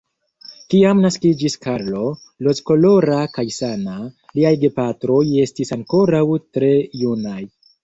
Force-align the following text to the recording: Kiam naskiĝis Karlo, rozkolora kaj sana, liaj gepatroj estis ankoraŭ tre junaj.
Kiam 0.73 1.01
naskiĝis 1.01 1.55
Karlo, 1.65 2.01
rozkolora 2.47 3.19
kaj 3.37 3.45
sana, 3.59 3.99
liaj 4.41 4.55
gepatroj 4.65 5.23
estis 5.47 5.77
ankoraŭ 5.79 6.25
tre 6.59 6.75
junaj. 7.07 7.41